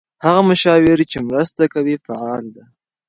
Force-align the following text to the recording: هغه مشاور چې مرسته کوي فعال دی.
هغه 0.25 0.41
مشاور 0.49 0.97
چې 1.11 1.17
مرسته 1.29 1.63
کوي 1.73 1.95
فعال 2.05 2.43
دی. 2.55 2.63